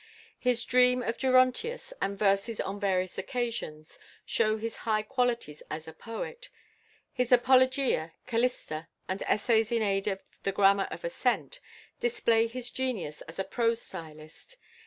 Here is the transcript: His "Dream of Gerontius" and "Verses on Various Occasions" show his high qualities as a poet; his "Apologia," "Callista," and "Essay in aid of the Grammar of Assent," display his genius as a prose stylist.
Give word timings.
His 0.39 0.65
"Dream 0.65 1.03
of 1.03 1.19
Gerontius" 1.19 1.93
and 2.01 2.17
"Verses 2.17 2.59
on 2.59 2.79
Various 2.79 3.19
Occasions" 3.19 3.99
show 4.25 4.57
his 4.57 4.77
high 4.77 5.03
qualities 5.03 5.61
as 5.69 5.87
a 5.87 5.93
poet; 5.93 6.49
his 7.13 7.31
"Apologia," 7.31 8.13
"Callista," 8.25 8.87
and 9.07 9.21
"Essay 9.27 9.61
in 9.69 9.83
aid 9.83 10.07
of 10.07 10.19
the 10.41 10.51
Grammar 10.51 10.87
of 10.89 11.03
Assent," 11.03 11.59
display 11.99 12.47
his 12.47 12.71
genius 12.71 13.21
as 13.27 13.37
a 13.37 13.43
prose 13.43 13.79
stylist. 13.83 14.57